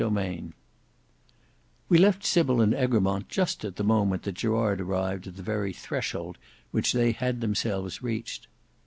[0.01, 0.53] Book 4 Chapter 8
[1.89, 5.73] We left Sybil and Egremont just at the moment that Gerard arrived at the very
[5.73, 6.39] threshold
[6.71, 8.47] which they had themselves reached.